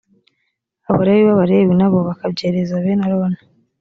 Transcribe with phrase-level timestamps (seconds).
[0.89, 3.39] abalewi b abalewi na bo bakabyereza bene aroni